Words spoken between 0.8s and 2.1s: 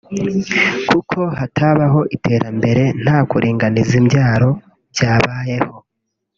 kuko hatabaho